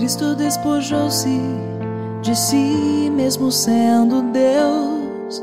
Cristo 0.00 0.34
despojou-se 0.34 1.28
de 2.22 2.34
si, 2.34 3.10
mesmo 3.10 3.52
sendo 3.52 4.22
Deus, 4.32 5.42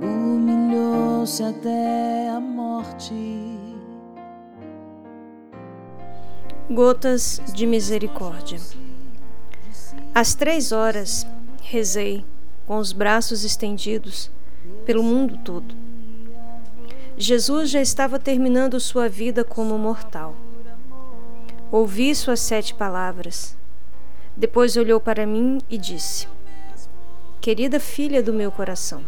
humilhou-se 0.00 1.42
até 1.42 2.30
a 2.30 2.40
morte. 2.40 3.12
Gotas 6.70 7.42
de 7.52 7.66
Misericórdia. 7.66 8.58
Às 10.14 10.34
três 10.34 10.72
horas, 10.72 11.26
rezei, 11.60 12.24
com 12.66 12.78
os 12.78 12.92
braços 12.92 13.44
estendidos, 13.44 14.30
pelo 14.86 15.02
mundo 15.02 15.38
todo. 15.44 15.89
Jesus 17.22 17.68
já 17.68 17.82
estava 17.82 18.18
terminando 18.18 18.80
sua 18.80 19.06
vida 19.06 19.44
como 19.44 19.76
mortal. 19.76 20.34
Ouvi 21.70 22.14
suas 22.14 22.40
sete 22.40 22.72
palavras. 22.72 23.54
Depois 24.34 24.74
olhou 24.74 24.98
para 24.98 25.26
mim 25.26 25.60
e 25.68 25.76
disse: 25.76 26.26
Querida 27.38 27.78
filha 27.78 28.22
do 28.22 28.32
meu 28.32 28.50
coração, 28.50 29.02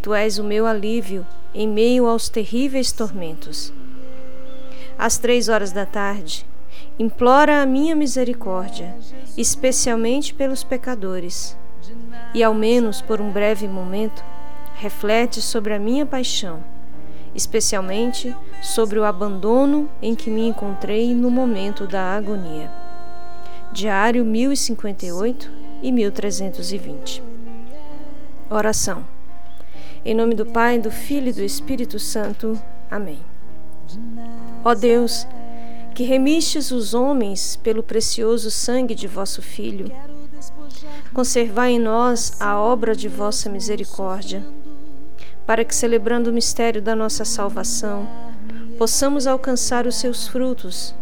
tu 0.00 0.14
és 0.14 0.38
o 0.38 0.42
meu 0.42 0.66
alívio 0.66 1.26
em 1.54 1.68
meio 1.68 2.06
aos 2.06 2.30
terríveis 2.30 2.92
tormentos. 2.92 3.74
Às 4.98 5.18
três 5.18 5.50
horas 5.50 5.70
da 5.70 5.84
tarde, 5.84 6.46
implora 6.98 7.60
a 7.60 7.66
minha 7.66 7.94
misericórdia, 7.94 8.96
especialmente 9.36 10.32
pelos 10.32 10.64
pecadores, 10.64 11.58
e 12.32 12.42
ao 12.42 12.54
menos 12.54 13.02
por 13.02 13.20
um 13.20 13.30
breve 13.30 13.68
momento, 13.68 14.24
reflete 14.76 15.42
sobre 15.42 15.74
a 15.74 15.78
minha 15.78 16.06
paixão, 16.06 16.64
especialmente 17.34 18.36
sobre 18.60 18.98
o 18.98 19.04
abandono 19.04 19.88
em 20.00 20.14
que 20.14 20.30
me 20.30 20.46
encontrei 20.48 21.14
no 21.14 21.30
momento 21.30 21.86
da 21.86 22.16
agonia. 22.16 22.70
Diário 23.72 24.24
1058 24.24 25.50
e 25.82 25.90
1320. 25.90 27.22
Oração. 28.50 29.06
Em 30.04 30.14
nome 30.14 30.34
do 30.34 30.44
Pai, 30.44 30.78
do 30.78 30.90
Filho 30.90 31.28
e 31.28 31.32
do 31.32 31.42
Espírito 31.42 31.98
Santo. 31.98 32.60
Amém. 32.90 33.20
Ó 34.64 34.74
Deus, 34.74 35.26
que 35.94 36.02
remistes 36.02 36.70
os 36.70 36.92
homens 36.94 37.56
pelo 37.56 37.82
precioso 37.82 38.50
sangue 38.50 38.94
de 38.94 39.06
vosso 39.06 39.40
Filho, 39.40 39.90
conservai 41.12 41.72
em 41.72 41.78
nós 41.78 42.40
a 42.40 42.58
obra 42.58 42.94
de 42.94 43.08
vossa 43.08 43.48
misericórdia, 43.48 44.44
para 45.46 45.64
que, 45.64 45.74
celebrando 45.74 46.30
o 46.30 46.32
mistério 46.32 46.80
da 46.80 46.94
nossa 46.94 47.24
salvação, 47.24 48.08
possamos 48.78 49.26
alcançar 49.26 49.86
os 49.86 49.96
seus 49.96 50.26
frutos, 50.26 50.94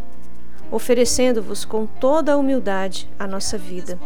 oferecendo-vos 0.70 1.64
com 1.64 1.86
toda 1.86 2.32
a 2.32 2.36
humildade 2.36 3.08
a 3.18 3.26
nossa 3.26 3.56
vida, 3.56 3.98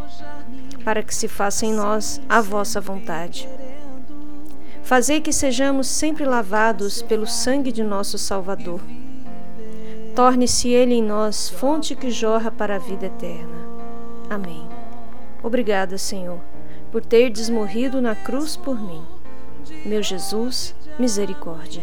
para 0.85 1.03
que 1.03 1.15
se 1.15 1.29
faça 1.29 1.67
em 1.67 1.73
nós 1.73 2.21
a 2.29 2.41
vossa 2.41 2.81
vontade. 2.81 3.49
Fazei 4.83 5.21
que 5.21 5.33
sejamos 5.33 5.87
sempre 5.87 6.25
lavados 6.25 7.03
pelo 7.03 7.27
sangue 7.27 7.73
de 7.73 7.83
nosso 7.83 8.19
Salvador 8.19 8.81
Torne-se 10.15 10.69
Ele 10.69 10.95
em 10.95 11.03
nós 11.03 11.49
fonte 11.49 11.97
que 11.97 12.09
jorra 12.09 12.49
para 12.49 12.77
a 12.77 12.79
vida 12.79 13.07
eterna. 13.07 13.67
Amém. 14.31 14.65
Obrigada, 15.43 15.99
Senhor, 15.99 16.39
por 16.93 17.05
ter 17.05 17.31
desmorrido 17.31 18.01
na 18.01 18.15
cruz 18.15 18.57
por 18.57 18.81
mim. 18.81 19.03
Meu 19.85 20.03
Jesus, 20.03 20.75
misericórdia. 20.99 21.83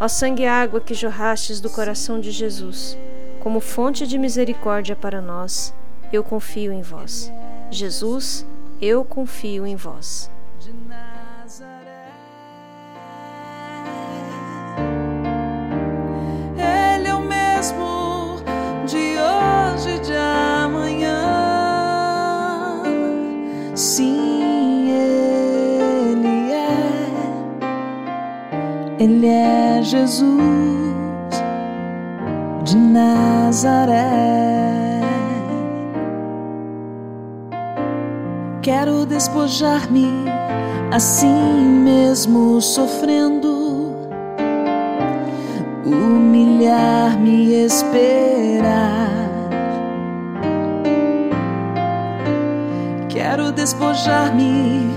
Ó 0.00 0.08
sangue 0.08 0.42
e 0.42 0.46
água 0.46 0.80
que 0.80 0.94
jorrastes 0.94 1.60
do 1.60 1.70
coração 1.70 2.20
de 2.20 2.30
Jesus, 2.30 2.98
como 3.40 3.60
fonte 3.60 4.06
de 4.06 4.18
misericórdia 4.18 4.94
para 4.94 5.22
nós, 5.22 5.74
eu 6.12 6.22
confio 6.22 6.72
em 6.72 6.82
vós. 6.82 7.32
Jesus, 7.70 8.46
eu 8.80 9.04
confio 9.04 9.66
em 9.66 9.76
vós. 9.76 10.30
Ele 29.06 29.28
é 29.28 29.78
Jesus 29.82 30.34
de 32.64 32.76
Nazaré. 32.76 33.94
Quero 38.60 39.06
despojar-me 39.06 40.10
assim 40.90 41.28
mesmo 41.84 42.60
sofrendo, 42.60 43.94
humilhar-me 45.84 47.30
e 47.30 47.64
esperar. 47.64 49.10
Quero 53.08 53.52
despojar-me 53.52 54.90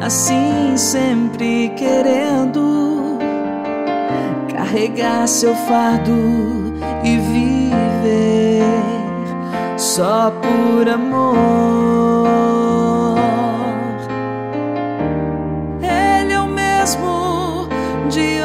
assim 0.00 0.76
sempre 0.76 1.70
querendo 1.70 2.85
carregar 4.76 5.26
seu 5.26 5.54
fardo 5.54 6.12
e 7.02 7.16
viver 7.16 8.62
só 9.78 10.30
por 10.30 10.86
amor. 10.86 12.28
Ele 15.80 16.34
é 16.34 16.40
o 16.40 16.46
mesmo 16.46 17.68
de 18.10 18.42